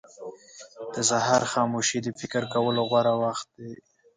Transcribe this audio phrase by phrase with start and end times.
[0.95, 3.71] •د سهار خاموشي د فکر کولو غوره وخت دی.